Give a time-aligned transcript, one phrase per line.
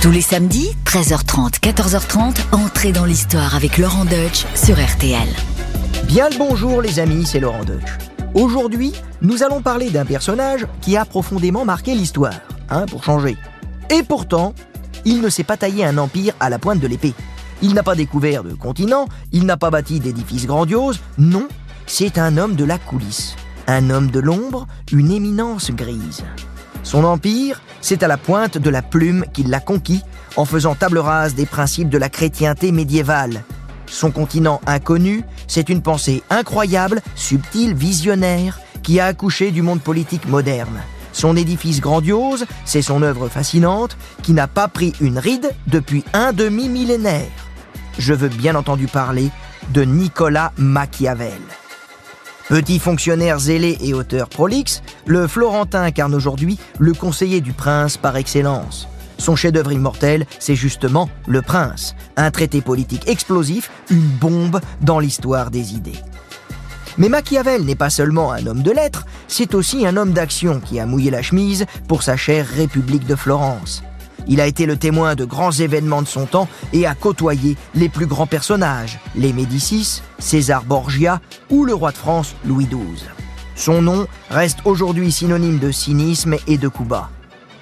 [0.00, 5.28] Tous les samedis, 13h30, 14h30, entrez dans l'histoire avec Laurent Deutsch sur RTL.
[6.04, 7.98] Bien le bonjour les amis, c'est Laurent Deutsch.
[8.32, 8.92] Aujourd'hui,
[9.22, 12.38] nous allons parler d'un personnage qui a profondément marqué l'histoire,
[12.70, 13.36] hein, pour changer.
[13.90, 14.54] Et pourtant,
[15.04, 17.14] il ne s'est pas taillé un empire à la pointe de l'épée.
[17.60, 21.48] Il n'a pas découvert de continent, il n'a pas bâti d'édifices grandioses, non,
[21.86, 23.34] c'est un homme de la coulisse,
[23.66, 26.22] un homme de l'ombre, une éminence grise.
[26.88, 30.00] Son empire, c'est à la pointe de la plume qu'il l'a conquis
[30.36, 33.44] en faisant table rase des principes de la chrétienté médiévale.
[33.84, 40.26] Son continent inconnu, c'est une pensée incroyable, subtile, visionnaire, qui a accouché du monde politique
[40.28, 40.80] moderne.
[41.12, 46.32] Son édifice grandiose, c'est son œuvre fascinante, qui n'a pas pris une ride depuis un
[46.32, 47.28] demi-millénaire.
[47.98, 49.28] Je veux bien entendu parler
[49.74, 51.42] de Nicolas Machiavel.
[52.48, 58.16] Petit fonctionnaire zélé et auteur prolixe, le Florentin incarne aujourd'hui le conseiller du prince par
[58.16, 58.88] excellence.
[59.18, 65.50] Son chef-d'œuvre immortel, c'est justement Le Prince, un traité politique explosif, une bombe dans l'histoire
[65.50, 66.00] des idées.
[66.96, 70.80] Mais Machiavel n'est pas seulement un homme de lettres, c'est aussi un homme d'action qui
[70.80, 73.82] a mouillé la chemise pour sa chère République de Florence.
[74.28, 77.88] Il a été le témoin de grands événements de son temps et a côtoyé les
[77.88, 81.20] plus grands personnages, les Médicis, César Borgia
[81.50, 83.08] ou le roi de France Louis XII.
[83.54, 87.10] Son nom reste aujourd'hui synonyme de cynisme et de coup bas.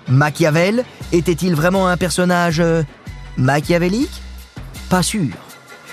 [0.08, 2.82] Machiavel était-il vraiment un personnage euh,
[3.36, 4.22] machiavélique?
[4.90, 5.34] Pas sûr.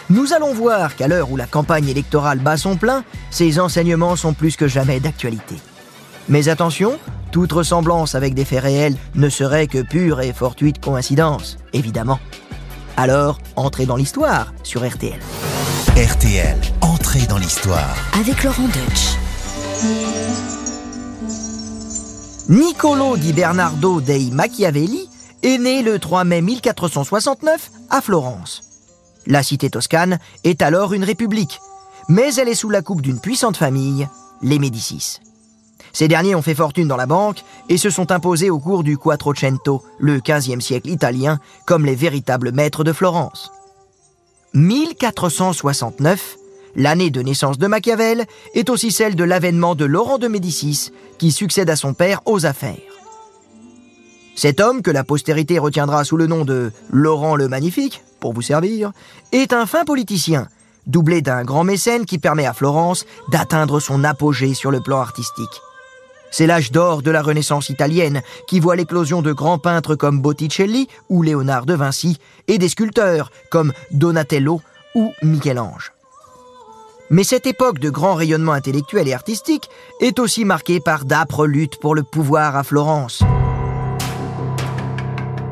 [0.09, 4.33] Nous allons voir qu'à l'heure où la campagne électorale bat son plein, ses enseignements sont
[4.33, 5.55] plus que jamais d'actualité.
[6.29, 6.99] Mais attention,
[7.33, 12.19] toute ressemblance avec des faits réels ne serait que pure et fortuite coïncidence, évidemment.
[12.95, 15.19] Alors, entrez dans l'histoire sur RTL.
[15.97, 17.95] RTL, entrez dans l'histoire.
[18.19, 19.17] Avec Laurent Deutsch.
[22.49, 25.09] Niccolo di Bernardo dei Machiavelli
[25.41, 28.61] est né le 3 mai 1469 à Florence.
[29.25, 31.59] La cité toscane est alors une république,
[32.09, 34.07] mais elle est sous la coupe d'une puissante famille,
[34.43, 35.19] les Médicis.
[35.93, 38.97] Ces derniers ont fait fortune dans la banque et se sont imposés au cours du
[38.97, 43.51] Quattrocento, le 15e siècle italien, comme les véritables maîtres de Florence.
[44.55, 46.37] 1469,
[46.75, 51.31] l'année de naissance de Machiavel, est aussi celle de l'avènement de Laurent de Médicis, qui
[51.31, 52.77] succède à son père aux affaires.
[54.35, 58.41] Cet homme, que la postérité retiendra sous le nom de Laurent le Magnifique, pour vous
[58.41, 58.91] servir,
[59.31, 60.47] est un fin politicien,
[60.87, 65.61] doublé d'un grand mécène qui permet à Florence d'atteindre son apogée sur le plan artistique.
[66.33, 70.87] C'est l'âge d'or de la Renaissance italienne qui voit l'éclosion de grands peintres comme Botticelli
[71.07, 72.17] ou Léonard de Vinci
[72.47, 74.59] et des sculpteurs comme Donatello
[74.95, 75.93] ou Michel-Ange.
[77.11, 79.69] Mais cette époque de grand rayonnement intellectuel et artistique
[80.01, 83.21] est aussi marquée par d'âpres luttes pour le pouvoir à Florence.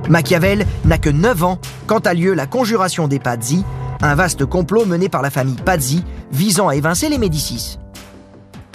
[0.10, 3.64] Machiavel n'a que 9 ans quand a lieu la conjuration des Pazzi,
[4.02, 7.78] un vaste complot mené par la famille Pazzi visant à évincer les Médicis.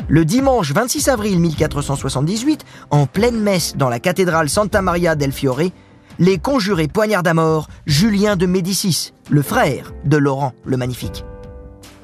[0.09, 5.73] Le dimanche 26 avril 1478, en pleine messe dans la cathédrale Santa Maria del Fiore,
[6.21, 11.25] les conjurés poignardent à mort Julien de Médicis, le frère de Laurent le Magnifique.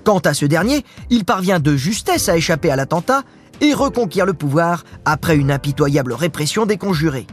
[0.02, 3.22] Quant à ce dernier, il parvient de justesse à échapper à l'attentat
[3.60, 7.28] et reconquiert le pouvoir après une impitoyable répression des conjurés.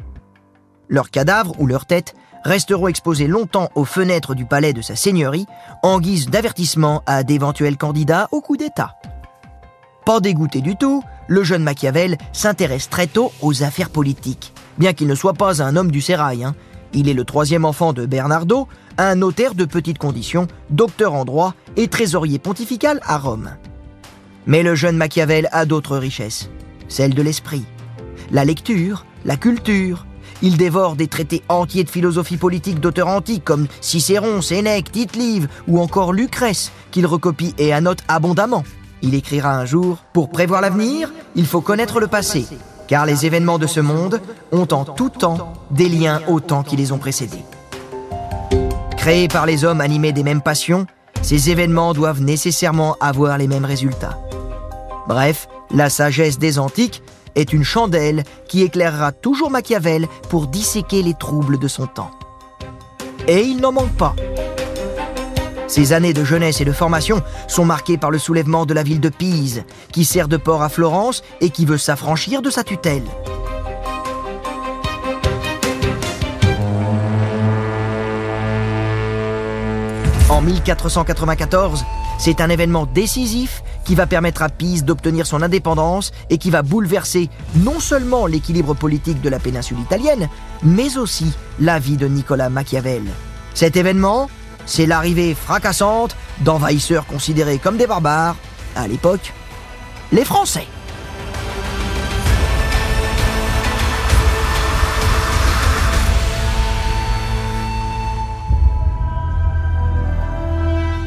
[0.88, 2.14] Leurs cadavres ou leurs têtes
[2.44, 5.48] resteront exposés longtemps aux fenêtres du palais de sa seigneurie
[5.82, 8.96] en guise d'avertissement à d'éventuels candidats au coup d'État.
[10.10, 15.06] Pas dégoûté du tout, le jeune Machiavel s'intéresse très tôt aux affaires politiques, bien qu'il
[15.06, 16.44] ne soit pas un homme du sérail.
[16.44, 16.56] Hein.
[16.94, 21.54] Il est le troisième enfant de Bernardo, un notaire de petite condition, docteur en droit
[21.78, 23.52] et trésorier pontifical à Rome.
[24.48, 26.50] Mais le jeune Machiavel a d'autres richesses,
[26.88, 27.66] celles de l'esprit,
[28.32, 30.08] la lecture, la culture.
[30.42, 35.80] Il dévore des traités entiers de philosophie politique d'auteurs antiques comme Cicéron, Sénèque, Tite-Live ou
[35.80, 38.64] encore Lucrèce, qu'il recopie et annote abondamment.
[39.02, 42.46] Il écrira un jour Pour prévoir l'avenir, il faut connaître le passé,
[42.88, 44.22] car les événements de ce monde
[44.52, 47.44] ont en tout temps des liens autant qui les ont précédés.
[48.98, 50.86] Créés par les hommes animés des mêmes passions,
[51.22, 54.20] ces événements doivent nécessairement avoir les mêmes résultats.
[55.08, 57.02] Bref, la sagesse des antiques
[57.36, 62.12] est une chandelle qui éclairera toujours Machiavel pour disséquer les troubles de son temps.
[63.28, 64.16] Et il n'en manque pas.
[65.70, 69.00] Ses années de jeunesse et de formation sont marquées par le soulèvement de la ville
[69.00, 69.64] de Pise,
[69.94, 73.04] qui sert de port à Florence et qui veut s'affranchir de sa tutelle.
[80.28, 81.86] En 1494,
[82.18, 86.64] c'est un événement décisif qui va permettre à Pise d'obtenir son indépendance et qui va
[86.64, 90.30] bouleverser non seulement l'équilibre politique de la péninsule italienne,
[90.64, 93.04] mais aussi la vie de Nicolas Machiavel.
[93.54, 94.30] Cet événement,
[94.70, 98.36] c'est l'arrivée fracassante d'envahisseurs considérés comme des barbares,
[98.76, 99.34] à l'époque,
[100.12, 100.68] les Français.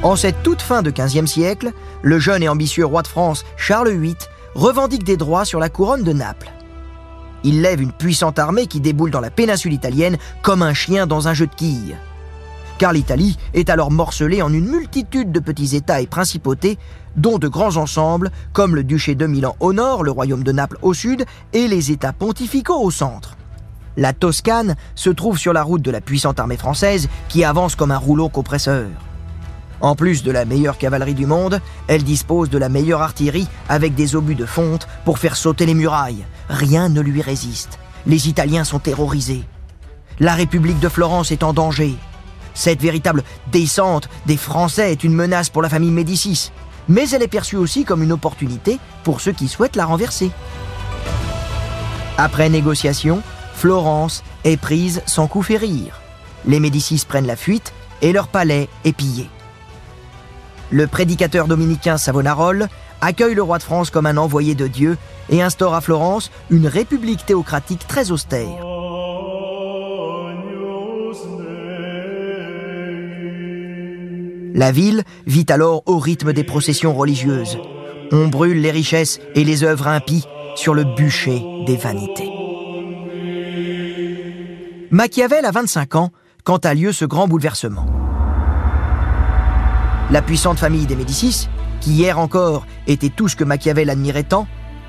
[0.03, 1.71] En cette toute fin de XVe siècle,
[2.03, 4.17] le jeune et ambitieux roi de France Charles VIII
[4.57, 6.51] revendique des droits sur la couronne de Naples.
[7.45, 11.29] Il lève une puissante armée qui déboule dans la péninsule italienne comme un chien dans
[11.29, 11.97] un jeu de quilles.
[12.79, 16.79] Car l'Italie est alors morcelée en une multitude de petits États et principautés,
[17.17, 20.79] dont de grands ensembles comme le duché de Milan au nord, le royaume de Naples
[20.83, 23.37] au sud et les États pontificaux au centre.
[23.97, 27.91] La Toscane se trouve sur la route de la puissante armée française qui avance comme
[27.91, 28.89] un rouleau compresseur.
[29.83, 33.95] En plus de la meilleure cavalerie du monde, elle dispose de la meilleure artillerie avec
[33.95, 36.25] des obus de fonte pour faire sauter les murailles.
[36.49, 37.79] Rien ne lui résiste.
[38.07, 39.45] Les Italiens sont terrorisés.
[40.21, 41.97] La République de Florence est en danger.
[42.55, 46.51] Cette véritable descente des Français est une menace pour la famille Médicis,
[46.89, 50.31] mais elle est perçue aussi comme une opportunité pour ceux qui souhaitent la renverser.
[52.19, 53.23] Après négociation,
[53.55, 56.01] Florence est prise sans coup férir.
[56.45, 59.29] Les Médicis prennent la fuite et leur palais est pillé
[60.73, 62.69] le prédicateur dominicain Savonarole
[63.01, 64.97] accueille le roi de France comme un envoyé de Dieu
[65.29, 68.65] et instaure à Florence une république théocratique très austère.
[74.55, 77.59] La ville vit alors au rythme des processions religieuses.
[78.11, 82.31] On brûle les richesses et les œuvres impies sur le bûcher des vanités.
[84.91, 86.11] Machiavel a 25 ans
[86.45, 87.87] quand a lieu ce grand bouleversement.
[90.11, 91.49] La puissante famille des Médicis,
[91.81, 94.47] qui hier encore était tout ce que Machiavel admirait tant,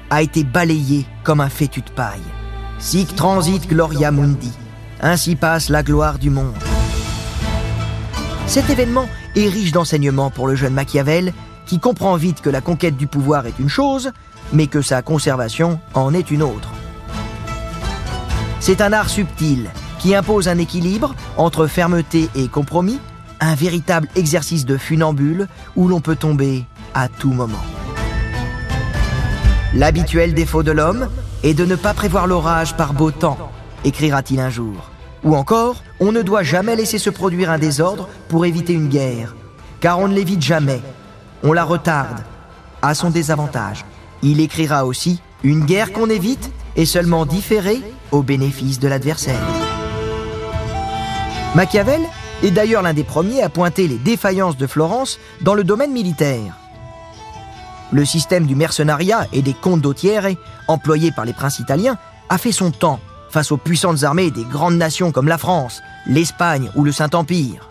[0.10, 2.20] a été balayée comme un fétu de paille.
[2.80, 4.52] Sic transit gloria mundi.
[5.02, 6.54] Ainsi passe la gloire du monde.
[8.46, 11.34] Cet événement est riche d'enseignements pour le jeune Machiavel,
[11.66, 14.12] qui comprend vite que la conquête du pouvoir est une chose,
[14.52, 16.70] mais que sa conservation en est une autre.
[18.60, 19.70] C'est un art subtil
[20.00, 23.00] qui impose un équilibre entre fermeté et compromis,
[23.40, 27.64] un véritable exercice de funambule où l'on peut tomber à tout moment.
[29.74, 31.10] L'habituel défaut de l'homme
[31.42, 33.52] est de ne pas prévoir l'orage par beau temps,
[33.84, 34.92] écrira-t-il un jour.
[35.24, 39.36] Ou encore, on ne doit jamais laisser se produire un désordre pour éviter une guerre,
[39.80, 40.82] car on ne l'évite jamais,
[41.44, 42.20] on la retarde,
[42.82, 43.86] à son désavantage.
[44.22, 49.48] Il écrira aussi, une guerre qu'on évite est seulement différée au bénéfice de l'adversaire.
[51.56, 52.02] Machiavel
[52.44, 56.58] est d'ailleurs l'un des premiers à pointer les défaillances de Florence dans le domaine militaire.
[57.94, 60.36] Le système du mercenariat et des condottiere,
[60.68, 61.98] employé par les princes italiens,
[62.28, 66.70] a fait son temps face aux puissantes armées des grandes nations comme la France, l'Espagne
[66.76, 67.70] ou le Saint-Empire.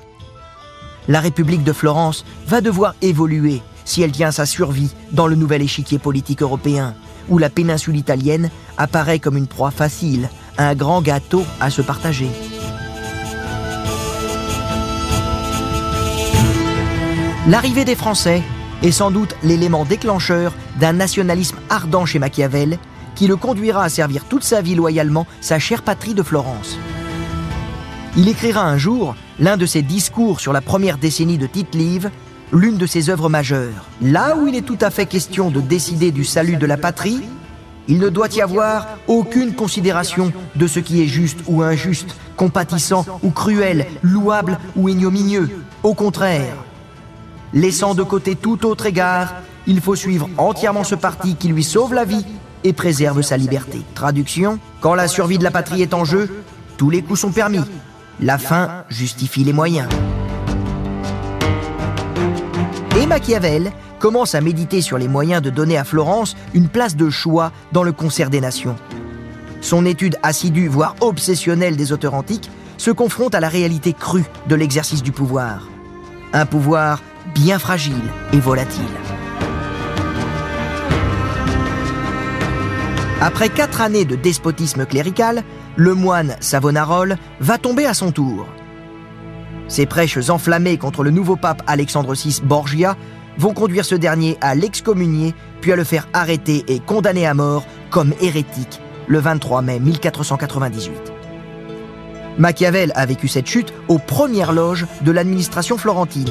[1.08, 5.62] La République de Florence va devoir évoluer si elle tient sa survie dans le nouvel
[5.62, 6.94] échiquier politique européen,
[7.28, 12.30] où la péninsule italienne apparaît comme une proie facile, un grand gâteau à se partager.
[17.48, 18.42] L'arrivée des Français
[18.82, 22.78] est sans doute l'élément déclencheur d'un nationalisme ardent chez Machiavel
[23.14, 26.78] qui le conduira à servir toute sa vie loyalement sa chère patrie de Florence.
[28.16, 32.10] Il écrira un jour l'un de ses discours sur la première décennie de Tite-Live,
[32.52, 33.86] l'une de ses œuvres majeures.
[34.02, 37.22] Là où il est tout à fait question de décider du salut de la patrie,
[37.88, 43.06] il ne doit y avoir aucune considération de ce qui est juste ou injuste, compatissant
[43.22, 45.48] ou cruel, louable ou ignominieux.
[45.82, 46.56] Au contraire,
[47.54, 49.34] Laissant de côté tout autre égard,
[49.66, 52.24] il faut suivre entièrement ce parti qui lui sauve la vie
[52.64, 53.82] et préserve sa liberté.
[53.94, 56.44] Traduction, quand la survie de la patrie est en jeu,
[56.78, 57.60] tous les coups sont permis.
[58.24, 59.88] La fin justifie les moyens.
[62.96, 67.10] Et Machiavel commence à méditer sur les moyens de donner à Florence une place de
[67.10, 68.76] choix dans le concert des nations.
[69.60, 72.48] Son étude assidue, voire obsessionnelle des auteurs antiques,
[72.78, 75.66] se confronte à la réalité crue de l'exercice du pouvoir.
[76.32, 77.02] Un pouvoir
[77.34, 78.84] bien fragile et volatile.
[83.20, 85.42] Après quatre années de despotisme clérical,
[85.76, 88.46] le moine Savonarole va tomber à son tour.
[89.68, 92.96] Ses prêches enflammés contre le nouveau pape Alexandre VI Borgia
[93.38, 97.64] vont conduire ce dernier à l'excommunier, puis à le faire arrêter et condamner à mort
[97.90, 101.12] comme hérétique le 23 mai 1498.
[102.38, 106.30] Machiavel a vécu cette chute aux premières loges de l'administration florentine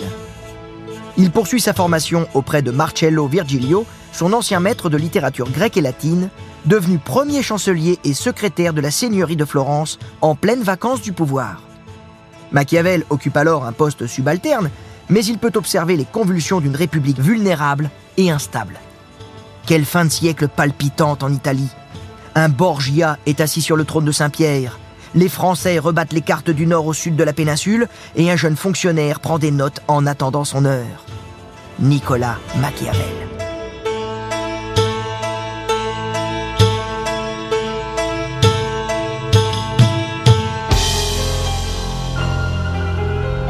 [1.21, 5.81] Il poursuit sa formation auprès de Marcello Virgilio, son ancien maître de littérature grecque et
[5.81, 6.29] latine,
[6.65, 11.61] devenu premier chancelier et secrétaire de la seigneurie de Florence en pleine vacances du pouvoir.
[12.51, 14.71] Machiavel occupe alors un poste subalterne,
[15.09, 18.79] mais il peut observer les convulsions d'une république vulnérable et instable.
[19.67, 21.69] Quelle fin de siècle palpitante en Italie
[22.33, 24.79] Un Borgia est assis sur le trône de Saint-Pierre.
[25.13, 28.57] Les Français rebattent les cartes du nord au sud de la péninsule et un jeune
[28.57, 31.05] fonctionnaire prend des notes en attendant son heure.
[31.81, 33.01] Nicolas Machiavel.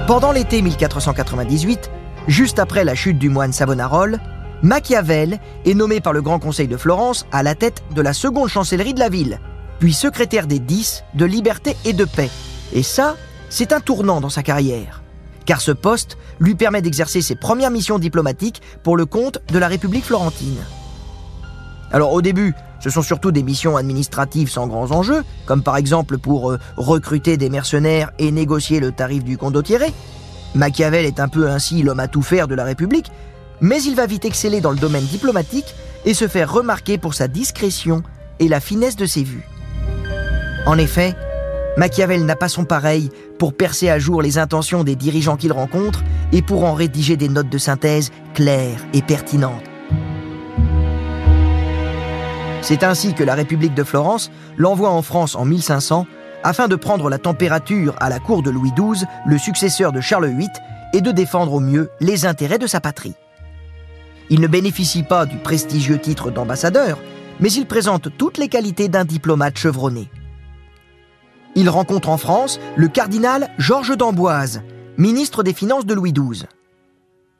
[0.07, 1.91] Pendant l'été 1498,
[2.27, 4.19] juste après la chute du moine Savonarole,
[4.61, 8.47] Machiavel est nommé par le Grand Conseil de Florence à la tête de la seconde
[8.47, 9.41] chancellerie de la ville,
[9.79, 12.29] puis secrétaire des dix de liberté et de paix.
[12.71, 13.17] Et ça,
[13.49, 15.00] c'est un tournant dans sa carrière,
[15.51, 19.67] car ce poste lui permet d'exercer ses premières missions diplomatiques pour le compte de la
[19.67, 20.55] République florentine.
[21.91, 26.17] Alors au début, ce sont surtout des missions administratives sans grands enjeux, comme par exemple
[26.19, 29.91] pour euh, recruter des mercenaires et négocier le tarif du condottiere.
[30.55, 33.11] Machiavel est un peu ainsi l'homme à tout faire de la République,
[33.59, 37.27] mais il va vite exceller dans le domaine diplomatique et se faire remarquer pour sa
[37.27, 38.03] discrétion
[38.39, 39.45] et la finesse de ses vues.
[40.65, 41.13] En effet,
[41.77, 43.09] Machiavel n'a pas son pareil
[43.39, 47.29] pour percer à jour les intentions des dirigeants qu'il rencontre et pour en rédiger des
[47.29, 49.63] notes de synthèse claires et pertinentes.
[52.61, 56.05] C'est ainsi que la République de Florence l'envoie en France en 1500
[56.43, 60.27] afin de prendre la température à la cour de Louis XII, le successeur de Charles
[60.27, 60.49] VIII,
[60.93, 63.13] et de défendre au mieux les intérêts de sa patrie.
[64.29, 66.99] Il ne bénéficie pas du prestigieux titre d'ambassadeur,
[67.39, 70.09] mais il présente toutes les qualités d'un diplomate chevronné.
[71.55, 74.61] Il rencontre en France le cardinal Georges d'Amboise,
[74.97, 76.45] ministre des Finances de Louis XII.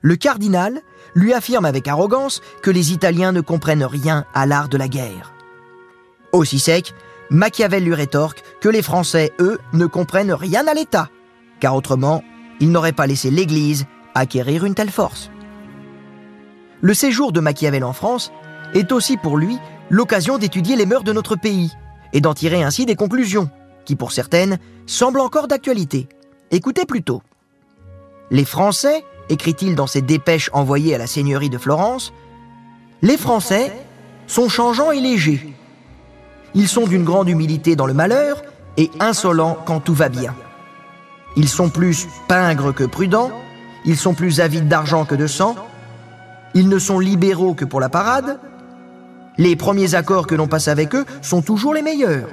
[0.01, 0.82] Le cardinal
[1.15, 5.34] lui affirme avec arrogance que les Italiens ne comprennent rien à l'art de la guerre.
[6.34, 6.94] Aussi sec,
[7.30, 11.10] Machiavel lui rétorque que les Français, eux, ne comprennent rien à l'État,
[11.60, 12.24] car autrement,
[12.60, 15.32] ils n'auraient pas laissé l'Église acquérir une telle force.
[16.82, 18.32] Le séjour de Machiavel en France
[18.74, 19.58] est aussi pour lui
[19.89, 21.72] l'occasion d'étudier les mœurs de notre pays
[22.12, 23.50] et d'en tirer ainsi des conclusions,
[23.85, 26.07] qui pour certaines semblent encore d'actualité.
[26.51, 27.21] Écoutez plutôt.
[28.29, 32.13] Les Français écrit-il dans ses dépêches envoyées à la seigneurie de Florence,
[33.01, 33.71] les Français
[34.27, 35.53] sont changeants et légers.
[36.53, 38.41] Ils sont d'une grande humilité dans le malheur
[38.77, 40.35] et insolents quand tout va bien.
[41.35, 43.31] Ils sont plus pingres que prudents,
[43.85, 45.55] ils sont plus avides d'argent que de sang,
[46.53, 48.39] ils ne sont libéraux que pour la parade,
[49.38, 52.27] les premiers accords que l'on passe avec eux sont toujours les meilleurs.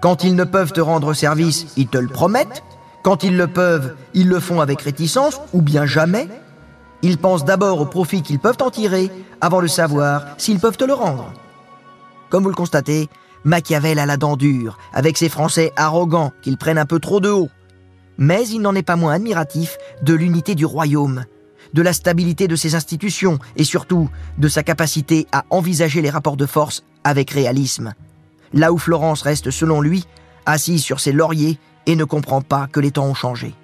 [0.00, 2.62] Quand ils ne peuvent te rendre service, ils te le promettent,
[3.02, 6.28] quand ils le peuvent, ils le font avec réticence ou bien jamais.
[7.02, 9.10] Ils pensent d'abord au profit qu'ils peuvent en tirer
[9.40, 11.32] avant de savoir s'ils peuvent te le rendre.
[12.30, 13.08] Comme vous le constatez,
[13.44, 17.30] Machiavel a la dent dure, avec ses Français arrogants qu'ils prennent un peu trop de
[17.30, 17.48] haut.
[18.18, 21.26] Mais il n'en est pas moins admiratif de l'unité du royaume,
[21.74, 26.36] de la stabilité de ses institutions et surtout de sa capacité à envisager les rapports
[26.36, 27.94] de force avec réalisme.
[28.56, 30.06] Là où Florence reste, selon lui,
[30.46, 33.54] assise sur ses lauriers et ne comprend pas que les temps ont changé.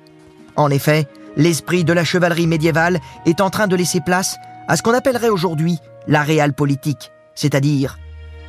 [0.55, 4.37] En effet, l'esprit de la chevalerie médiévale est en train de laisser place
[4.69, 7.99] à ce qu'on appellerait aujourd'hui la réelle politique, c'est-à-dire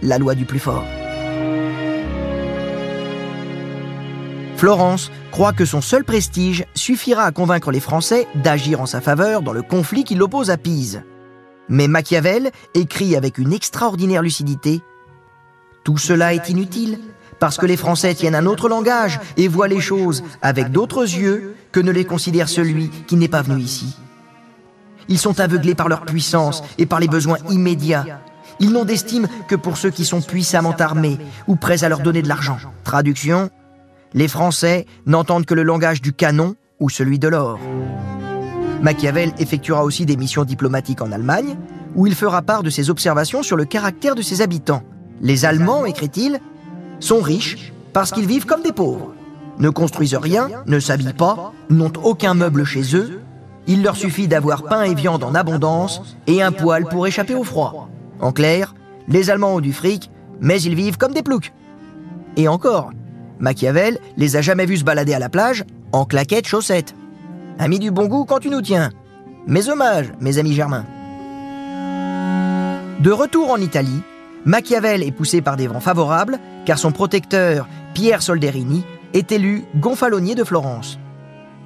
[0.01, 0.83] la loi du plus fort.
[4.57, 9.43] Florence croit que son seul prestige suffira à convaincre les Français d'agir en sa faveur
[9.43, 11.03] dans le conflit qui l'oppose à Pise.
[11.69, 14.81] Mais Machiavel écrit avec une extraordinaire lucidité
[15.83, 16.99] Tout cela est inutile
[17.39, 21.55] parce que les Français tiennent un autre langage et voient les choses avec d'autres yeux
[21.71, 23.97] que ne les considère celui qui n'est pas venu ici.
[25.09, 28.21] Ils sont aveuglés par leur puissance et par les besoins immédiats.
[28.61, 32.21] Ils n'ont d'estime que pour ceux qui sont puissamment armés ou prêts à leur donner
[32.21, 32.57] de l'argent.
[32.85, 33.49] Traduction
[34.13, 37.59] Les Français n'entendent que le langage du canon ou celui de l'or.
[38.81, 41.57] Machiavel effectuera aussi des missions diplomatiques en Allemagne,
[41.95, 44.83] où il fera part de ses observations sur le caractère de ses habitants.
[45.21, 46.39] Les Allemands, écrit-il,
[46.99, 49.13] sont riches parce qu'ils vivent comme des pauvres,
[49.59, 53.21] ne construisent rien, ne s'habillent pas, n'ont aucun meuble chez eux,
[53.67, 57.43] il leur suffit d'avoir pain et viande en abondance et un poêle pour échapper au
[57.43, 57.89] froid.
[58.19, 58.73] En clair,
[59.07, 60.09] les Allemands ont du fric,
[60.41, 61.53] mais ils vivent comme des ploucs.
[62.35, 62.91] Et encore,
[63.39, 66.95] Machiavel les a jamais vus se balader à la plage en claquettes chaussettes.
[67.59, 68.89] Ami du bon goût quand tu nous tiens.
[69.47, 70.85] Mes hommages, mes amis germains.
[72.99, 74.01] De retour en Italie,
[74.45, 78.83] Machiavel est poussé par des vents favorables, car son protecteur, Pierre Solderini,
[79.13, 80.99] est élu gonfalonier de Florence.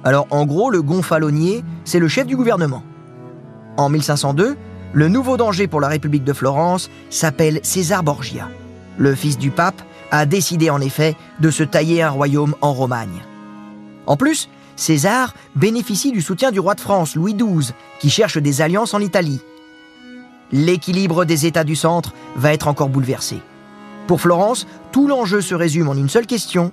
[0.04, 2.84] Alors en gros, le gonfalonier, c'est le chef du gouvernement.
[3.76, 4.56] En 1502,
[4.92, 8.48] le nouveau danger pour la République de Florence s'appelle César Borgia.
[8.96, 13.22] Le fils du pape a décidé en effet de se tailler un royaume en Romagne.
[14.06, 18.62] En plus, César bénéficie du soutien du roi de France, Louis XII, qui cherche des
[18.62, 19.40] alliances en Italie.
[20.52, 23.40] L'équilibre des États du centre va être encore bouleversé.
[24.06, 26.72] Pour Florence, tout l'enjeu se résume en une seule question.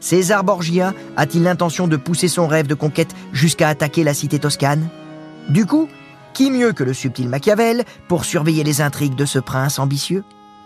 [0.00, 4.88] César Borgia a-t-il l'intention de pousser son rêve de conquête jusqu'à attaquer la cité toscane?
[5.48, 5.88] Du coup,
[6.32, 10.24] qui mieux que le subtil Machiavel pour surveiller les intrigues de ce prince ambitieux?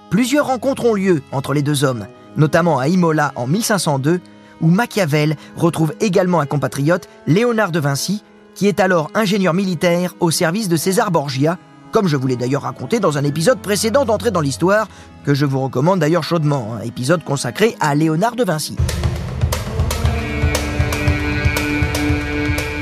[0.09, 4.21] Plusieurs rencontres ont lieu entre les deux hommes, notamment à Imola en 1502,
[4.63, 8.25] où Machiavel retrouve également un compatriote, Léonard de Vinci,
[8.55, 11.59] qui est alors ingénieur militaire au service de César Borgia,
[11.93, 14.89] comme je vous l'ai d'ailleurs raconté dans un épisode précédent d'entrée dans l'histoire,
[15.25, 18.77] que je vous recommande d'ailleurs chaudement, un épisode consacré à Léonard de Vinci.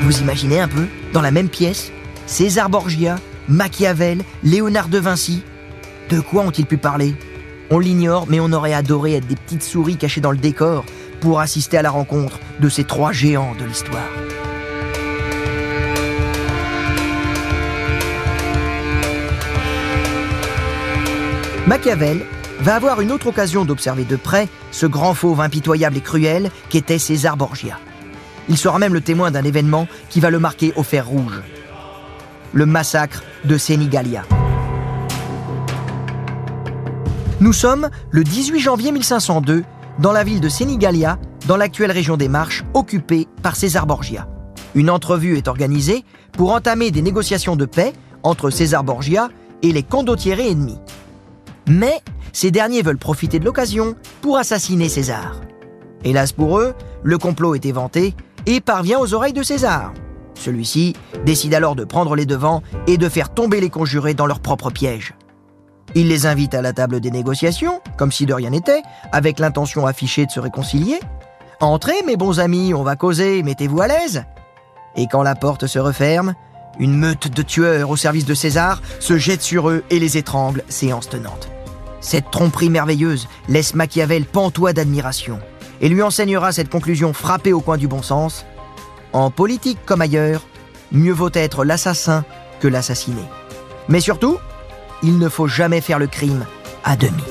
[0.03, 1.91] Vous imaginez un peu, dans la même pièce,
[2.27, 3.17] César Borgia,
[3.49, 5.43] Machiavel, Léonard de Vinci.
[6.11, 7.15] De quoi ont-ils pu parler?
[7.71, 10.85] On l'ignore, mais on aurait adoré être des petites souris cachées dans le décor
[11.21, 14.09] pour assister à la rencontre de ces trois géants de l'histoire.
[21.66, 22.25] Machiavel
[22.61, 26.99] va avoir une autre occasion d'observer de près ce grand fauve impitoyable et cruel qu'était
[26.99, 27.80] César Borgia.
[28.49, 31.42] Il sera même le témoin d'un événement qui va le marquer au fer rouge.
[32.52, 34.23] Le massacre de Senigalia.
[37.40, 39.64] Nous sommes le 18 janvier 1502
[39.99, 41.18] dans la ville de Senigalia,
[41.49, 44.28] dans l'actuelle région des Marches, occupée par César Borgia.
[44.76, 47.92] Une entrevue est organisée pour entamer des négociations de paix
[48.23, 49.30] entre César Borgia
[49.62, 50.78] et les condottieri ennemis.
[51.68, 52.00] Mais
[52.32, 55.40] ces derniers veulent profiter de l'occasion pour assassiner César.
[56.04, 58.14] Hélas pour eux, le complot est éventé
[58.46, 59.92] et parvient aux oreilles de César.
[60.35, 60.94] Celui-ci
[61.25, 64.70] décide alors de prendre les devants et de faire tomber les conjurés dans leur propre
[64.70, 65.14] piège.
[65.94, 68.82] Il les invite à la table des négociations, comme si de rien n'était,
[69.12, 71.00] avec l'intention affichée de se réconcilier.
[71.61, 74.25] Entrez, mes bons amis, on va causer, mettez-vous à l'aise.
[74.94, 76.35] Et quand la porte se referme,
[76.79, 80.62] une meute de tueurs au service de César se jette sur eux et les étrangle,
[80.68, 81.48] séance tenante.
[82.07, 85.40] Cette tromperie merveilleuse laisse Machiavel pantois d'admiration
[85.81, 88.47] et lui enseignera cette conclusion frappée au coin du bon sens.
[89.12, 90.47] En politique comme ailleurs,
[90.92, 92.25] mieux vaut être l'assassin
[92.61, 93.23] que l'assassiné.
[93.88, 94.38] Mais surtout,
[95.03, 96.47] il ne faut jamais faire le crime
[96.85, 97.25] à demi.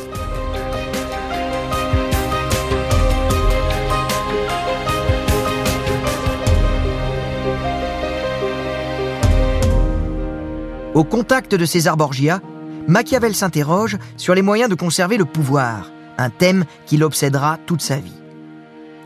[10.94, 12.42] Au contact de César Borgia,
[12.88, 17.98] Machiavel s'interroge sur les moyens de conserver le pouvoir, un thème qui l'obsédera toute sa
[17.98, 18.22] vie.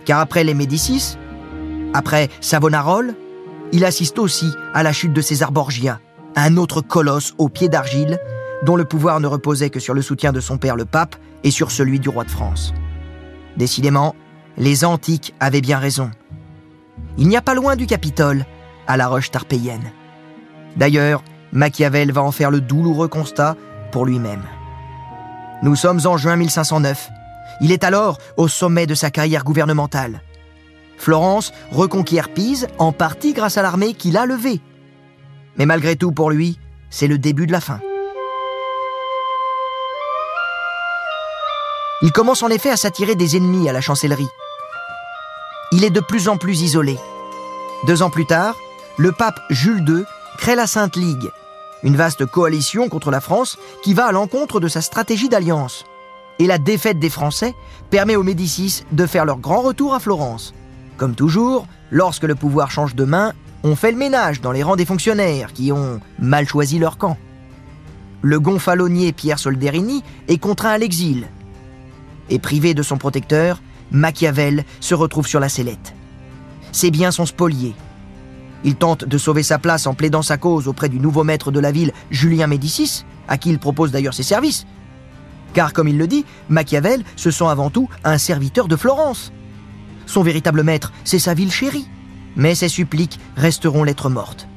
[0.05, 1.17] Car après les Médicis,
[1.93, 3.15] après Savonarole,
[3.71, 5.99] il assiste aussi à la chute de César Borgia,
[6.35, 8.19] un autre colosse aux pieds d'argile,
[8.63, 11.51] dont le pouvoir ne reposait que sur le soutien de son père le pape et
[11.51, 12.73] sur celui du roi de France.
[13.57, 14.15] Décidément,
[14.57, 16.11] les antiques avaient bien raison.
[17.17, 18.45] Il n'y a pas loin du Capitole,
[18.87, 19.91] à la roche tarpéienne.
[20.75, 23.55] D'ailleurs, Machiavel va en faire le douloureux constat
[23.91, 24.43] pour lui-même.
[25.61, 27.09] Nous sommes en juin 1509.
[27.61, 30.21] Il est alors au sommet de sa carrière gouvernementale.
[30.97, 34.61] Florence reconquiert Pise en partie grâce à l'armée qu'il a levée.
[35.57, 37.79] Mais malgré tout, pour lui, c'est le début de la fin.
[42.01, 44.29] Il commence en effet à s'attirer des ennemis à la chancellerie.
[45.73, 46.97] Il est de plus en plus isolé.
[47.85, 48.55] Deux ans plus tard,
[48.97, 50.03] le pape Jules II
[50.37, 51.29] crée la Sainte Ligue,
[51.83, 55.85] une vaste coalition contre la France qui va à l'encontre de sa stratégie d'alliance.
[56.39, 57.53] Et la défaite des Français
[57.89, 60.53] permet aux Médicis de faire leur grand retour à Florence.
[60.97, 64.75] Comme toujours, lorsque le pouvoir change de main, on fait le ménage dans les rangs
[64.77, 67.17] des fonctionnaires qui ont mal choisi leur camp.
[68.21, 71.27] Le gonfalonier Pierre Solderini est contraint à l'exil.
[72.29, 73.61] Et privé de son protecteur,
[73.91, 75.93] Machiavel se retrouve sur la sellette.
[76.71, 77.75] Ses biens sont spoliés.
[78.63, 81.59] Il tente de sauver sa place en plaidant sa cause auprès du nouveau maître de
[81.59, 84.65] la ville, Julien Médicis, à qui il propose d'ailleurs ses services.
[85.53, 89.31] Car, comme il le dit, Machiavel se sent avant tout un serviteur de Florence.
[90.05, 91.87] Son véritable maître, c'est sa ville chérie.
[92.35, 94.47] Mais ses suppliques resteront lettres mortes.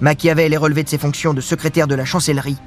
[0.00, 2.58] Machiavel est relevé de ses fonctions de secrétaire de la chancellerie.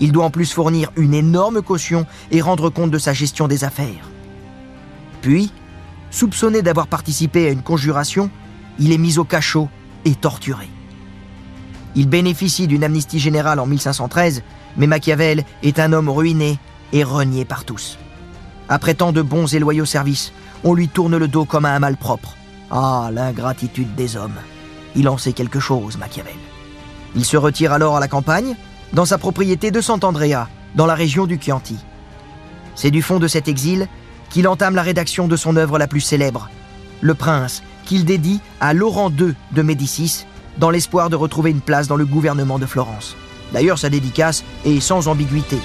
[0.00, 3.62] Il doit en plus fournir une énorme caution et rendre compte de sa gestion des
[3.62, 4.10] affaires.
[5.20, 5.52] Puis,
[6.10, 8.28] soupçonné d'avoir participé à une conjuration,
[8.78, 9.68] il est mis au cachot
[10.04, 10.68] et torturé.
[11.94, 14.42] Il bénéficie d'une amnistie générale en 1513,
[14.76, 16.58] mais Machiavel est un homme ruiné
[16.92, 17.98] et renié par tous.
[18.68, 20.32] Après tant de bons et loyaux services,
[20.64, 22.36] on lui tourne le dos comme à un malpropre.
[22.70, 24.38] Ah, l'ingratitude des hommes.
[24.94, 26.32] Il en sait quelque chose, Machiavel.
[27.14, 28.56] Il se retire alors à la campagne,
[28.92, 31.76] dans sa propriété de Sant'Andrea, dans la région du Chianti.
[32.74, 33.88] C'est du fond de cet exil
[34.30, 36.48] qu'il entame la rédaction de son œuvre la plus célèbre,
[37.02, 40.26] Le Prince, qu'il dédie à Laurent II de Médicis,
[40.58, 43.16] dans l'espoir de retrouver une place dans le gouvernement de Florence.
[43.52, 45.58] D'ailleurs, sa dédicace est sans ambiguïté.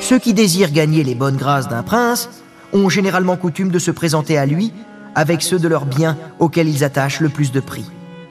[0.00, 2.30] Ceux qui désirent gagner les bonnes grâces d'un prince
[2.72, 4.72] ont généralement coutume de se présenter à lui
[5.14, 7.90] avec ceux de leurs biens auxquels ils attachent le plus de prix.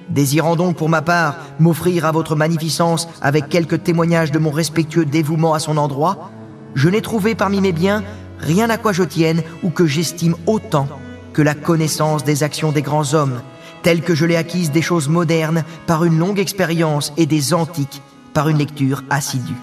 [0.10, 5.06] Désirant donc pour ma part m'offrir à votre magnificence avec quelques témoignages de mon respectueux
[5.06, 6.32] dévouement à son endroit,
[6.76, 8.04] je n'ai trouvé parmi mes biens
[8.46, 10.88] rien à quoi je tienne ou que j'estime autant
[11.34, 13.42] que la connaissance des actions des grands hommes,
[13.84, 18.02] telle que je l'ai acquise des choses modernes par une longue expérience et des antiques
[18.34, 19.56] par une lecture assidue.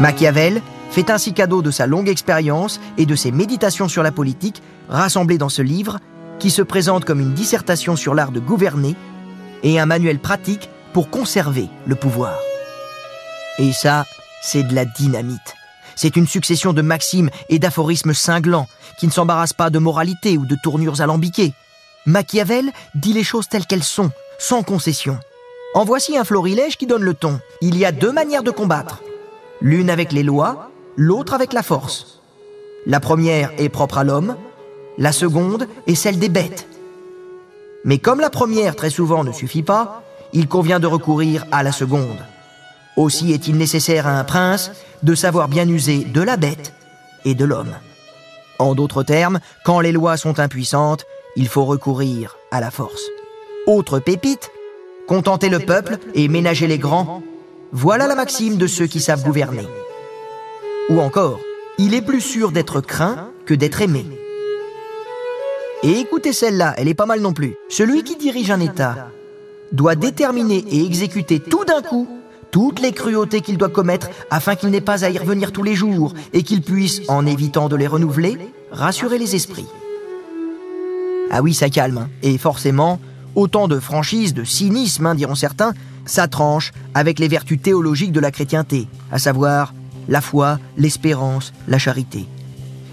[0.00, 0.60] Machiavel
[0.90, 5.38] fait ainsi cadeau de sa longue expérience et de ses méditations sur la politique rassemblées
[5.38, 5.98] dans ce livre
[6.38, 8.94] qui se présente comme une dissertation sur l'art de gouverner
[9.62, 12.38] et un manuel pratique pour conserver le pouvoir.
[13.58, 14.04] Et ça,
[14.42, 15.54] c'est de la dynamite.
[15.94, 20.46] C'est une succession de maximes et d'aphorismes cinglants qui ne s'embarrassent pas de moralité ou
[20.46, 21.54] de tournures alambiquées.
[22.06, 25.18] Machiavel dit les choses telles qu'elles sont, sans concession.
[25.74, 27.40] En voici un florilège qui donne le ton.
[27.60, 29.02] Il y a deux manières de combattre.
[29.60, 32.20] L'une avec les lois, l'autre avec la force.
[32.84, 34.36] La première est propre à l'homme,
[34.98, 36.66] la seconde est celle des bêtes.
[37.84, 40.02] Mais comme la première très souvent ne suffit pas,
[40.32, 42.18] il convient de recourir à la seconde.
[42.96, 44.70] Aussi est-il nécessaire à un prince
[45.02, 46.74] de savoir bien user de la bête
[47.24, 47.74] et de l'homme.
[48.58, 51.04] En d'autres termes, quand les lois sont impuissantes,
[51.36, 53.02] il faut recourir à la force.
[53.66, 54.50] Autre pépite,
[55.08, 57.22] contenter le peuple et ménager les grands,
[57.72, 59.66] voilà la maxime de ceux qui savent gouverner.
[60.90, 61.40] Ou encore,
[61.78, 64.04] il est plus sûr d'être craint que d'être aimé.
[65.82, 67.54] Et écoutez celle-là, elle est pas mal non plus.
[67.68, 69.08] Celui qui dirige un État
[69.72, 72.06] doit déterminer et exécuter tout d'un coup
[72.52, 75.74] toutes les cruautés qu'il doit commettre afin qu'il n'ait pas à y revenir tous les
[75.74, 78.38] jours et qu'il puisse, en évitant de les renouveler,
[78.70, 79.66] rassurer les esprits.
[81.30, 81.98] Ah oui, ça calme.
[81.98, 82.08] Hein.
[82.22, 83.00] Et forcément,
[83.34, 85.72] autant de franchise, de cynisme, hein, diront certains,
[86.04, 89.72] ça tranche avec les vertus théologiques de la chrétienté, à savoir
[90.08, 92.26] la foi, l'espérance, la charité.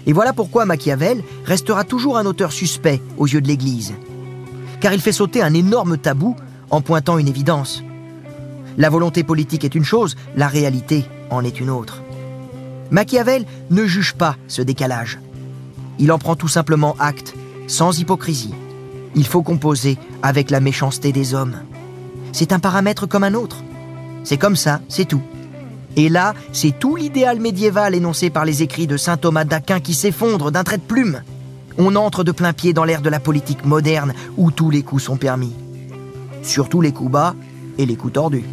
[0.06, 3.92] Et voilà pourquoi Machiavel restera toujours un auteur suspect aux yeux de l'Église.
[4.80, 6.34] Car il fait sauter un énorme tabou
[6.70, 7.82] en pointant une évidence.
[8.76, 12.02] La volonté politique est une chose, la réalité en est une autre.
[12.90, 15.18] Machiavel ne juge pas ce décalage.
[15.98, 17.34] Il en prend tout simplement acte,
[17.66, 18.54] sans hypocrisie.
[19.14, 21.56] Il faut composer avec la méchanceté des hommes.
[22.32, 23.62] C'est un paramètre comme un autre.
[24.24, 25.22] C'est comme ça, c'est tout.
[25.96, 29.94] Et là, c'est tout l'idéal médiéval énoncé par les écrits de saint Thomas d'Aquin qui
[29.94, 31.22] s'effondre d'un trait de plume.
[31.78, 35.02] On entre de plein pied dans l'ère de la politique moderne où tous les coups
[35.02, 35.52] sont permis.
[36.42, 37.34] Surtout les coups bas
[37.78, 38.44] et les coups tordus.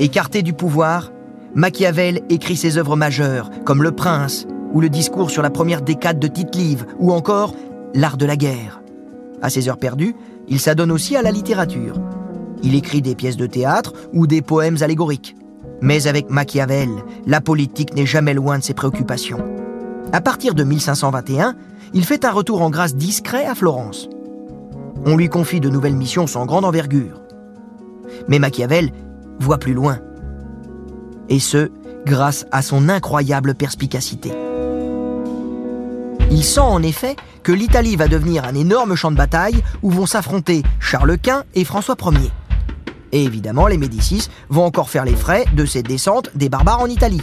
[0.00, 1.12] Écarté du pouvoir,
[1.54, 6.18] Machiavel écrit ses œuvres majeures, comme Le Prince, ou le discours sur la première décade
[6.18, 7.54] de Tite-Live, ou encore
[7.92, 8.80] L'art de la guerre.
[9.42, 10.16] À ses heures perdues,
[10.48, 11.96] il s'adonne aussi à la littérature.
[12.62, 15.36] Il écrit des pièces de théâtre ou des poèmes allégoriques.
[15.82, 16.88] Mais avec Machiavel,
[17.26, 19.44] la politique n'est jamais loin de ses préoccupations.
[20.14, 21.56] À partir de 1521,
[21.92, 24.08] il fait un retour en grâce discret à Florence.
[25.04, 27.20] On lui confie de nouvelles missions sans grande envergure.
[28.28, 28.92] Mais Machiavel
[29.40, 29.98] voit plus loin.
[31.28, 31.70] Et ce,
[32.06, 34.32] grâce à son incroyable perspicacité.
[36.30, 40.06] Il sent en effet que l'Italie va devenir un énorme champ de bataille où vont
[40.06, 42.30] s'affronter Charles Quint et François Ier.
[43.12, 46.86] Et évidemment, les Médicis vont encore faire les frais de cette descente des barbares en
[46.86, 47.22] Italie.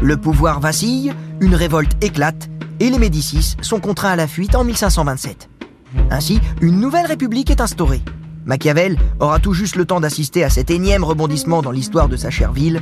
[0.00, 2.48] Le pouvoir vacille, une révolte éclate,
[2.80, 5.48] et les Médicis sont contraints à la fuite en 1527.
[6.10, 8.02] Ainsi, une nouvelle république est instaurée.
[8.46, 12.30] Machiavel aura tout juste le temps d'assister à cet énième rebondissement dans l'histoire de sa
[12.30, 12.80] chère ville.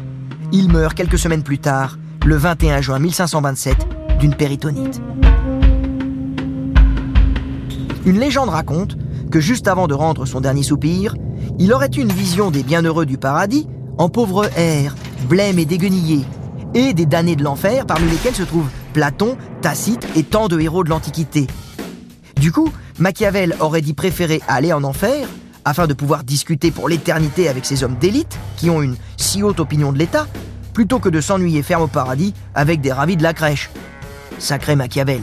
[0.52, 3.76] Il meurt quelques semaines plus tard, le 21 juin 1527,
[4.20, 5.00] d'une péritonite.
[8.04, 8.98] Une légende raconte
[9.30, 11.16] que juste avant de rendre son dernier soupir,
[11.58, 14.94] il aurait eu une vision des bienheureux du paradis en pauvres airs,
[15.30, 16.26] blêmes et déguenillés,
[16.74, 20.84] et des damnés de l'enfer parmi lesquels se trouvent Platon, Tacite et tant de héros
[20.84, 21.46] de l'Antiquité.
[22.38, 25.26] Du coup, Machiavel aurait dit préférer aller en enfer
[25.64, 29.60] afin de pouvoir discuter pour l'éternité avec ces hommes d'élite qui ont une si haute
[29.60, 30.26] opinion de l'État,
[30.72, 33.70] plutôt que de s'ennuyer ferme au paradis avec des ravis de la crèche.
[34.38, 35.22] Sacré Machiavel.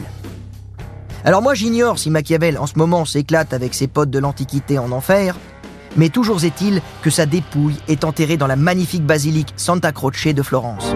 [1.24, 4.90] Alors moi j'ignore si Machiavel en ce moment s'éclate avec ses potes de l'Antiquité en
[4.90, 5.36] enfer,
[5.96, 10.42] Mais toujours est-il que sa dépouille est enterrée dans la magnifique basilique Santa Croce de
[10.42, 10.94] Florence.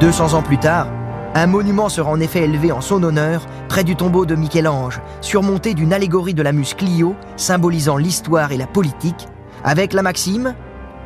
[0.00, 0.88] 200 ans plus tard,
[1.34, 5.72] un monument sera en effet élevé en son honneur près du tombeau de Michel-Ange, surmonté
[5.74, 6.76] d'une allégorie de la muse
[7.36, 9.26] symbolisant l'histoire et la politique,
[9.64, 10.54] avec la maxime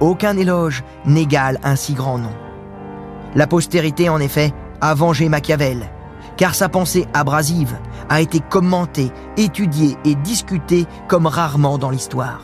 [0.01, 2.33] Aucun éloge n'égale un si grand nom.
[3.35, 5.89] La postérité, en effet, a vengé Machiavel,
[6.37, 7.77] car sa pensée abrasive
[8.11, 12.41] a été commentée, étudiée et discutée comme rarement dans l'histoire.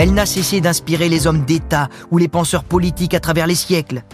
[0.00, 4.04] Elle n'a cessé d'inspirer les hommes d'État ou les penseurs politiques à travers les siècles.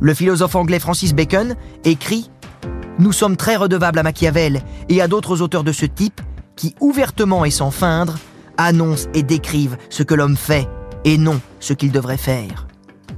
[0.00, 2.28] Le philosophe anglais Francis Bacon écrit⁇
[2.98, 6.20] Nous sommes très redevables à Machiavel et à d'autres auteurs de ce type
[6.56, 8.18] qui, ouvertement et sans feindre,
[8.56, 10.68] annoncent et décrivent ce que l'homme fait
[11.04, 12.66] et non ce qu'il devrait faire.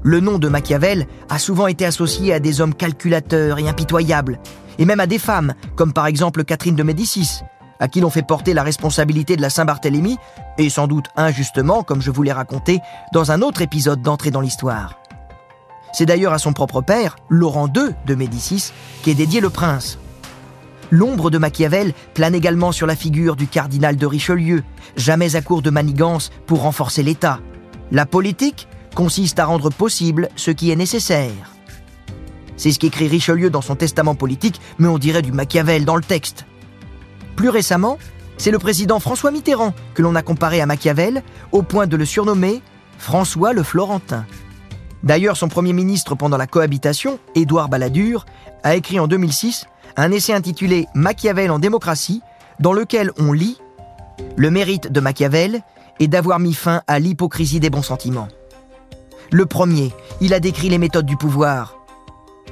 [0.03, 4.39] Le nom de Machiavel a souvent été associé à des hommes calculateurs et impitoyables,
[4.79, 7.41] et même à des femmes, comme par exemple Catherine de Médicis,
[7.81, 10.19] à qui l'on fait porter la responsabilité de la Saint-Barthélemy,
[10.59, 12.81] et sans doute injustement, comme je vous l'ai raconté,
[13.13, 15.01] dans un autre épisode d'entrée dans l'histoire.
[15.93, 19.99] C'est d'ailleurs à son propre père, Laurent II de Médicis, qu'est dédié le prince.
[20.91, 24.63] L'ombre de Machiavel plane également sur la figure du cardinal de Richelieu,
[24.97, 27.41] jamais à court de manigance pour renforcer l'État.
[27.91, 31.53] La politique consiste à rendre possible ce qui est nécessaire.
[32.57, 36.03] C'est ce qu'écrit Richelieu dans son testament politique, mais on dirait du Machiavel dans le
[36.03, 36.47] texte.
[37.37, 37.99] Plus récemment,
[38.39, 41.23] c'est le président François Mitterrand que l'on a comparé à Machiavel
[41.53, 42.63] au point de le surnommer
[42.99, 44.25] François le Florentin.
[45.03, 48.27] D'ailleurs, son premier ministre pendant la cohabitation, Édouard Balladur,
[48.63, 52.23] a écrit en 2006 un essai intitulé Machiavel en démocratie,
[52.59, 53.59] dans lequel on lit
[54.37, 55.61] Le mérite de Machiavel
[56.01, 58.29] est d'avoir mis fin à l'hypocrisie des bons sentiments.
[59.31, 61.77] Le premier, il a décrit les méthodes du pouvoir,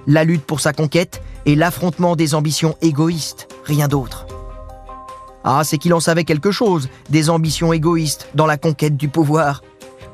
[0.06, 4.26] la lutte pour sa conquête et l'affrontement des ambitions égoïstes, rien d'autre.
[5.44, 9.62] Ah, c'est qu'il en savait quelque chose, des ambitions égoïstes dans la conquête du pouvoir.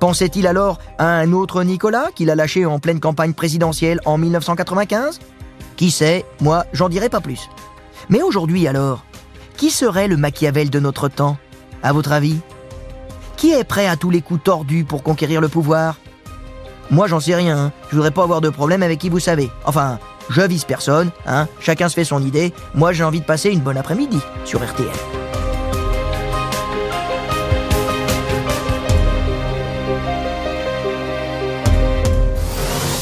[0.01, 5.21] Pensait-il alors à un autre Nicolas qu'il a lâché en pleine campagne présidentielle en 1995
[5.77, 7.49] Qui sait, moi, j'en dirai pas plus.
[8.09, 9.05] Mais aujourd'hui alors,
[9.57, 11.37] qui serait le Machiavel de notre temps,
[11.83, 12.39] à votre avis?
[13.37, 15.97] Qui est prêt à tous les coups tordus pour conquérir le pouvoir?
[16.91, 17.73] Moi, j'en sais rien, hein.
[17.91, 19.49] je voudrais pas avoir de problème avec qui vous savez.
[19.65, 22.53] Enfin, je vise personne, hein, chacun se fait son idée.
[22.75, 25.20] Moi, j'ai envie de passer une bonne après-midi sur RTL.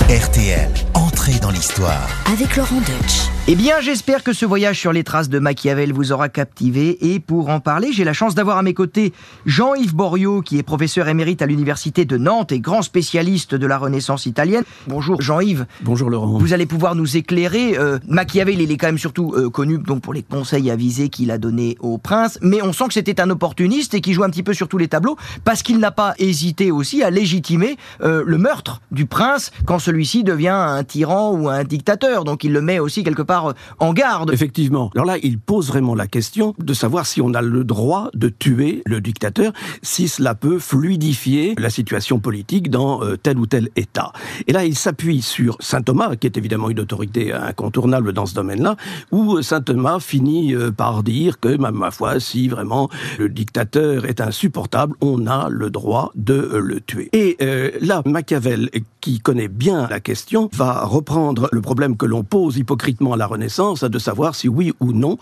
[0.09, 2.09] RTL, entrée dans l'histoire.
[2.33, 3.38] Avec Laurent Deutsch.
[3.51, 7.15] Eh bien, j'espère que ce voyage sur les traces de Machiavel vous aura captivé.
[7.15, 9.15] Et pour en parler, j'ai la chance d'avoir à mes côtés
[9.47, 13.79] Jean-Yves Boriot, qui est professeur émérite à l'Université de Nantes et grand spécialiste de la
[13.79, 14.65] Renaissance italienne.
[14.87, 15.65] Bonjour Jean-Yves.
[15.81, 16.37] Bonjour Laurent.
[16.37, 17.79] Vous allez pouvoir nous éclairer.
[17.79, 21.31] Euh, Machiavel, il est quand même surtout euh, connu donc pour les conseils avisés qu'il
[21.31, 22.39] a donnés au prince.
[22.43, 24.77] Mais on sent que c'était un opportuniste et qui joue un petit peu sur tous
[24.77, 29.53] les tableaux parce qu'il n'a pas hésité aussi à légitimer euh, le meurtre du prince
[29.65, 32.25] quand celui-ci devient un tyran ou un dictateur.
[32.25, 33.38] Donc il le met aussi quelque part
[33.79, 34.33] en garde.
[34.33, 34.91] Effectivement.
[34.95, 38.29] Alors là, il pose vraiment la question de savoir si on a le droit de
[38.29, 43.69] tuer le dictateur, si cela peut fluidifier la situation politique dans euh, tel ou tel
[43.77, 44.13] État.
[44.47, 48.35] Et là, il s'appuie sur Saint Thomas, qui est évidemment une autorité incontournable dans ce
[48.35, 48.77] domaine-là,
[49.13, 54.21] où Saint Thomas finit euh, par dire que, ma, foi, si vraiment le dictateur est
[54.21, 57.09] insupportable, on a le droit de euh, le tuer.
[57.13, 57.37] Et
[57.81, 58.71] là, Machiavel,
[59.01, 63.27] qui connaît bien la question, va reprendre le problème que l'on pose hypocritement à la
[63.29, 65.19] Renaissance, de savoir si oui ou non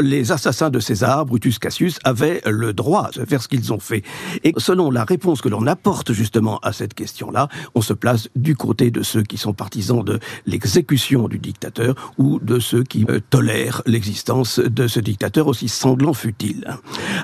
[0.00, 4.02] les assassins de César, Brutus Cassius, avaient le droit de faire ce qu'ils ont fait.
[4.44, 8.56] Et selon la réponse que l'on apporte justement à cette question-là, on se place du
[8.56, 13.20] côté de ceux qui sont partisans de l'exécution du dictateur ou de ceux qui euh,
[13.30, 16.66] tolèrent l'existence de ce dictateur aussi sanglant fut-il.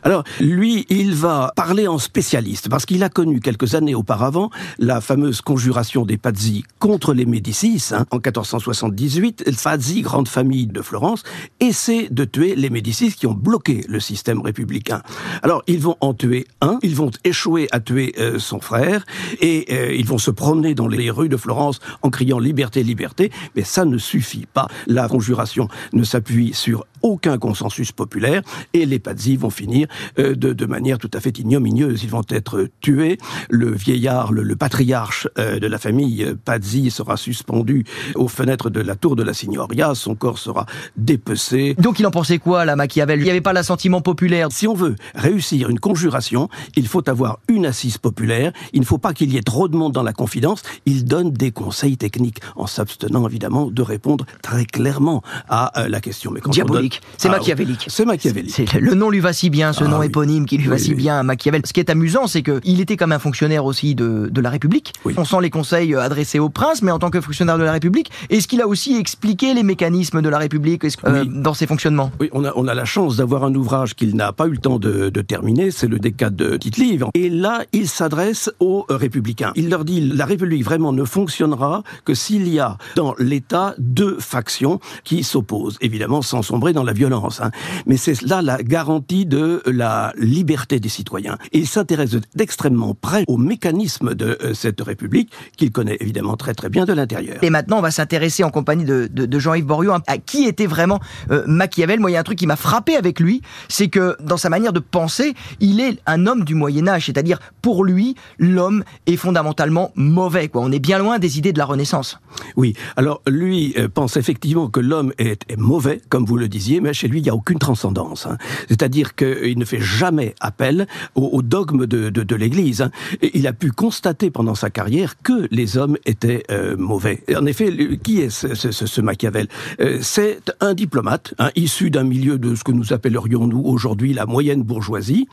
[0.02, 5.00] Alors, lui, il va parler en spécialiste parce qu'il a connu quelques années auparavant la
[5.00, 9.44] fameuse conjuration des Pazzi contre les Médicis hein, en 1478.
[9.62, 11.24] Pazzi, grande famille de Florence,
[11.58, 15.02] essaie de tuer les Médicis qui ont bloqué le système républicain.
[15.42, 19.04] Alors, ils vont en tuer un, ils vont échouer à tuer euh, son frère,
[19.40, 23.32] et euh, ils vont se promener dans les rues de Florence en criant liberté, liberté,
[23.56, 24.68] mais ça ne suffit pas.
[24.86, 29.86] La conjuration ne s'appuie sur aucun consensus populaire et les Pazzi vont finir
[30.18, 32.02] euh, de, de, manière tout à fait ignominieuse.
[32.02, 33.18] Ils vont être tués.
[33.50, 38.96] Le vieillard, le, patriarche euh, de la famille Pazzi sera suspendu aux fenêtres de la
[38.96, 39.94] tour de la Signoria.
[39.94, 40.64] Son corps sera
[40.96, 41.74] dépecé.
[41.78, 43.20] Donc il en pensait quoi, la Machiavel?
[43.20, 44.48] Il n'y avait pas l'assentiment populaire.
[44.50, 48.52] Si on veut réussir une conjuration, il faut avoir une assise populaire.
[48.72, 50.62] Il ne faut pas qu'il y ait trop de monde dans la confidence.
[50.86, 56.00] Il donne des conseils techniques en s'abstenant évidemment de répondre très clairement à euh, la
[56.00, 56.30] question.
[56.30, 56.93] Mais Diabolique.
[57.18, 57.86] C'est ah, machiavélique.
[57.88, 58.72] C'est machiavélique.
[58.74, 61.18] Le nom lui va si bien, ce ah nom éponyme qui lui va si bien
[61.18, 61.62] à Machiavel.
[61.64, 64.92] Ce qui est amusant, c'est qu'il était comme un fonctionnaire aussi de, de la République.
[65.16, 68.10] On sent les conseils adressés au prince, mais en tant que fonctionnaire de la République.
[68.30, 72.28] Est-ce qu'il a aussi expliqué les mécanismes de la République euh, dans ses fonctionnements Oui,
[72.32, 74.78] on a, on a la chance d'avoir un ouvrage qu'il n'a pas eu le temps
[74.78, 77.10] de, de terminer, c'est le décade de Tite-Livre.
[77.14, 79.52] Et là, il s'adresse aux républicains.
[79.56, 84.18] Il leur dit la République vraiment ne fonctionnera que s'il y a dans l'État deux
[84.18, 87.40] factions qui s'opposent, évidemment sans sombrer dans la violence.
[87.40, 87.50] Hein.
[87.86, 91.38] Mais c'est là la garantie de la liberté des citoyens.
[91.52, 96.54] Et il s'intéresse d'extrêmement près au mécanisme de euh, cette République qu'il connaît évidemment très
[96.54, 97.38] très bien de l'intérieur.
[97.42, 101.00] Et maintenant, on va s'intéresser en compagnie de, de, Jean-Yves Boriot à qui était vraiment
[101.30, 102.00] euh, Machiavel?
[102.00, 104.48] Moi, il y a un truc qui m'a frappé avec lui, c'est que dans sa
[104.48, 109.16] manière de penser, il est un homme du Moyen Âge, c'est-à-dire pour lui, l'homme est
[109.16, 110.48] fondamentalement mauvais.
[110.48, 110.62] Quoi.
[110.62, 112.18] On est bien loin des idées de la Renaissance.
[112.56, 116.92] Oui, alors lui euh, pense effectivement que l'homme est, mauvais, comme vous le disiez, mais
[116.92, 118.26] chez lui, il n'y a aucune transcendance.
[118.26, 118.38] Hein.
[118.68, 122.82] C'est-à-dire qu'il ne fait jamais appel au, dogme de, de, l'Église.
[122.82, 122.90] Hein.
[123.22, 127.22] il a pu constater pendant sa carrière que les hommes étaient euh, mauvais.
[127.36, 129.48] en effet, qui est ce, Machiavel?
[129.80, 134.14] Euh, C'est un diplomate, hein, issu d'un milieu de ce que nous appellerions nous aujourd'hui
[134.14, 135.28] la moyenne bourgeoisie.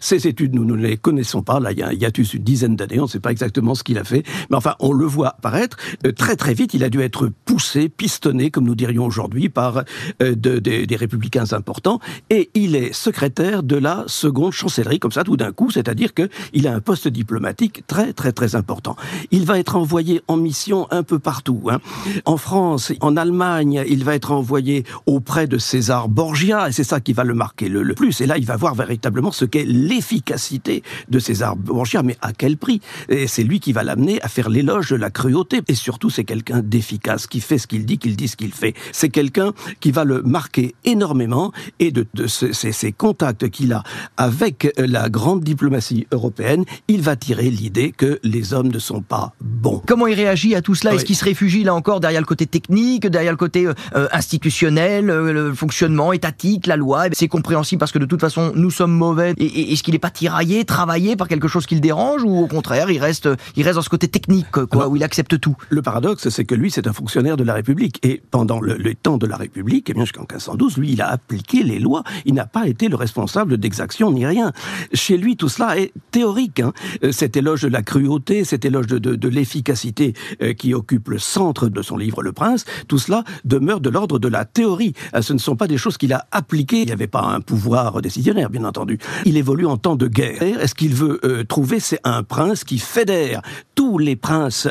[0.00, 1.60] Ces études, nous ne les connaissons pas.
[1.60, 3.82] Là, il y a, y a une dizaine d'années, on ne sait pas exactement ce
[3.82, 5.76] qu'il a fait, mais enfin, on le voit apparaître
[6.16, 9.84] très très vite, il a dû être poussé, pistonné, comme nous dirions aujourd'hui, par
[10.22, 10.34] euh,
[10.66, 12.00] des républicains importants,
[12.30, 16.66] et il est secrétaire de la seconde chancellerie, comme ça, tout d'un coup, c'est-à-dire qu'il
[16.66, 18.96] a un poste diplomatique très très très important.
[19.30, 21.68] Il va être envoyé en mission un peu partout.
[21.70, 21.78] Hein.
[22.24, 27.00] En France, en Allemagne, il va être envoyé auprès de César Borgia, et c'est ça
[27.00, 28.20] qui va le marquer le, le plus.
[28.20, 32.56] Et là, il va voir véritablement ce qu'est l'efficacité de César Borgia, mais à quel
[32.56, 32.80] prix?
[33.08, 36.24] Et c'est lui qui va l'amener à faire l'éloge de la cruauté, et surtout, c'est
[36.24, 38.74] quelqu'un d'efficace, qui fait ce qu'il dit, qu'il dit ce qu'il fait.
[38.92, 43.82] C'est quelqu'un qui va le marquer énormément et de, de ces, contacts qu'il a
[44.16, 49.32] avec la grande diplomatie européenne, il va tirer l'idée que les hommes ne sont pas
[49.40, 49.82] bons.
[49.86, 50.94] Comment il réagit à tout cela?
[50.94, 54.08] Est-ce qu'il se réfugie là encore derrière le côté technique, derrière le côté euh, euh,
[54.12, 57.06] institutionnel, euh, le fonctionnement étatique, la loi?
[57.12, 59.34] C'est compréhensible parce que de toute façon nous sommes mauvais.
[59.38, 62.46] Et, est-ce qu'il n'est pas tiraillé, travaillé par quelque chose qui le dérange ou au
[62.46, 65.56] contraire il reste, il reste dans ce côté technique quoi, où il accepte tout?
[65.68, 67.98] Le paradoxe c'est que lui, c'est un fonctionnaire de la République.
[68.02, 71.62] Et pendant le, temps de la République, eh bien jusqu'en 1512, lui, il a appliqué
[71.62, 72.02] les lois.
[72.24, 74.52] Il n'a pas été le responsable d'exaction ni rien.
[74.92, 76.60] Chez lui, tout cela est théorique.
[76.60, 76.72] Hein.
[77.02, 81.18] Euh, cet éloge de la cruauté, cet éloge de, de, l'efficacité euh, qui occupe le
[81.18, 84.94] centre de son livre Le Prince, tout cela demeure de l'ordre de la théorie.
[85.14, 86.82] Euh, ce ne sont pas des choses qu'il a appliquées.
[86.82, 88.98] Il n'y avait pas un pouvoir décisionnaire, bien entendu.
[89.24, 90.42] Il évolue en temps de guerre.
[90.42, 93.42] Est-ce qu'il veut trouver C'est un prince qui fédère
[93.74, 94.68] tous les princes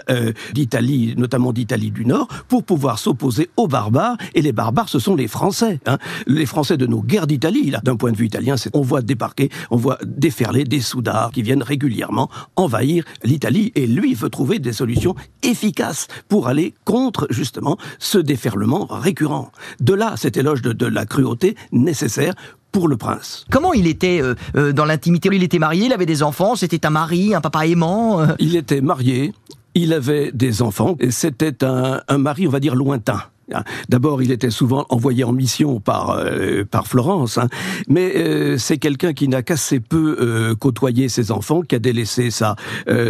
[0.53, 4.17] d'Italie, notamment d'Italie du Nord, pour pouvoir s'opposer aux barbares.
[4.33, 5.64] Et les barbares, ce sont les Français.
[5.85, 5.97] Hein.
[6.27, 9.49] Les Français de nos guerres d'Italie, là, d'un point de vue italien, on voit débarquer,
[9.71, 13.71] on voit déferler des soudards qui viennent régulièrement envahir l'Italie.
[13.75, 19.51] Et lui, veut trouver des solutions efficaces pour aller contre, justement, ce déferlement récurrent.
[19.79, 22.33] De là, cet éloge de, la cruauté nécessaire
[22.71, 23.45] pour le prince.
[23.49, 25.29] Comment il était euh, euh, dans l'intimité?
[25.31, 28.27] Il était marié, il avait des enfants, c'était un mari, un papa aimant euh?
[28.39, 29.33] Il était marié,
[29.73, 33.21] il avait des enfants, et c'était un, un mari, on va dire, lointain.
[33.53, 33.63] Hein.
[33.89, 37.47] D'abord, il était souvent envoyé en mission par euh, par Florence, hein.
[37.87, 42.31] mais euh, c'est quelqu'un qui n'a qu'assez peu euh, côtoyé ses enfants, qui a délaissé
[42.31, 42.55] sa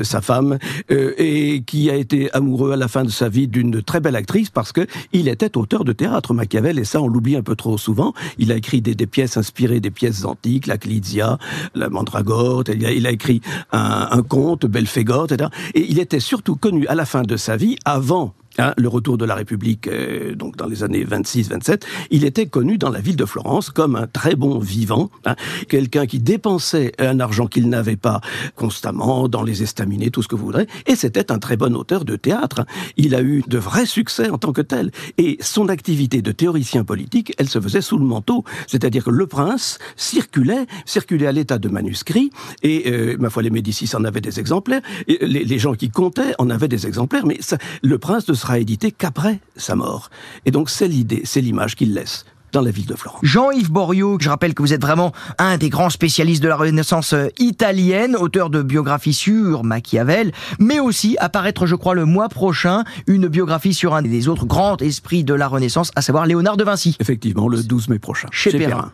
[0.04, 0.58] sa femme
[0.90, 4.50] et qui a été amoureux à la fin de sa vie d'une très belle actrice
[4.50, 7.78] parce que il était auteur de théâtre Machiavel et ça on l'oublie un peu trop
[7.78, 8.14] souvent.
[8.38, 11.38] Il a écrit des, des, pièces inspirées des pièces antiques, la Clydia,
[11.76, 12.64] la Mandragore.
[12.68, 15.50] Il a, il a écrit un, un conte, Belphégor, etc.
[15.74, 19.18] Et il était surtout connu à la fin de sa vie, avant Hein, le retour
[19.18, 23.18] de la République, euh, donc dans les années 26-27, il était connu dans la ville
[23.18, 25.36] de Florence comme un très bon vivant, hein,
[25.68, 28.22] quelqu'un qui dépensait un argent qu'il n'avait pas
[28.56, 32.06] constamment dans les estaminets, tout ce que vous voudrez, et c'était un très bon auteur
[32.06, 32.66] de théâtre.
[32.96, 36.86] Il a eu de vrais succès en tant que tel, et son activité de théoricien
[36.86, 41.58] politique, elle se faisait sous le manteau, c'est-à-dire que le prince circulait, circulait à l'état
[41.58, 42.30] de manuscrit,
[42.64, 45.90] et euh, ma foi les Médicis en avaient des exemplaires, et les, les, gens qui
[45.90, 50.12] comptaient en avaient des exemplaires, mais ça, le prince de sera édité qu'après sa mort.
[50.46, 53.20] Et donc c'est l'idée, c'est l'image qu'il laisse dans la ville de Florence.
[53.24, 57.14] Jean-Yves Borio, je rappelle que vous êtes vraiment un des grands spécialistes de la Renaissance
[57.14, 62.84] euh, italienne, auteur de biographies sur Machiavel, mais aussi apparaître, je crois, le mois prochain,
[63.08, 66.64] une biographie sur un des autres grands esprits de la Renaissance, à savoir Léonard de
[66.64, 66.96] Vinci.
[67.00, 68.28] Effectivement, le 12 mai prochain.
[68.32, 68.92] Chez, Perrin.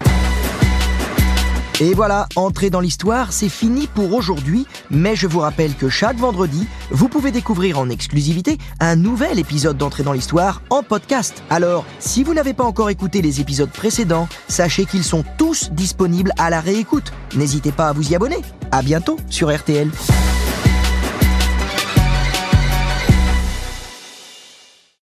[1.81, 6.17] Et voilà, entrer dans l'histoire, c'est fini pour aujourd'hui, mais je vous rappelle que chaque
[6.17, 11.41] vendredi, vous pouvez découvrir en exclusivité un nouvel épisode d'Entrée dans l'histoire en podcast.
[11.49, 16.33] Alors, si vous n'avez pas encore écouté les épisodes précédents, sachez qu'ils sont tous disponibles
[16.37, 17.11] à la réécoute.
[17.35, 18.41] N'hésitez pas à vous y abonner.
[18.71, 19.89] À bientôt sur RTL.